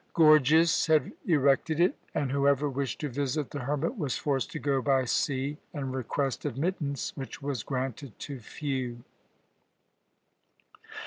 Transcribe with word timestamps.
Gorgias 0.15 0.87
had 0.87 1.11
erected 1.27 1.79
it, 1.79 1.95
and 2.15 2.31
whoever 2.31 2.67
wished 2.67 3.01
to 3.01 3.07
visit 3.07 3.51
the 3.51 3.59
hermit 3.59 3.99
was 3.99 4.17
forced 4.17 4.51
to 4.53 4.57
go 4.57 4.81
by 4.81 5.05
sea 5.05 5.59
and 5.75 5.93
request 5.93 6.43
admittance, 6.43 7.15
which 7.15 7.39
was 7.39 7.61
granted 7.61 8.17
to 8.17 8.39
few. 8.39 9.03